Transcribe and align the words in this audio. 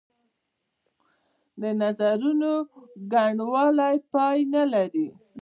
نظرونو 1.81 2.53
ګڼوالی 3.13 3.97
پای 4.11 4.39
نه 4.53 4.63
لري. 4.73 5.07